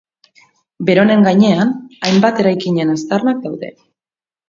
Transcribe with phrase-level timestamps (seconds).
[0.87, 1.75] Beronen gainean
[2.09, 3.75] hainbat eraikinen aztarnak daude.